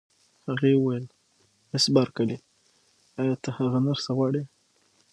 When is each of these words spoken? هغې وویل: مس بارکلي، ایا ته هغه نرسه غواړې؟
هغې 0.47 0.71
وویل: 0.77 1.05
مس 1.69 1.85
بارکلي، 1.95 2.37
ایا 3.21 3.35
ته 3.43 3.49
هغه 3.57 3.77
نرسه 3.85 4.11
غواړې؟ 4.17 4.43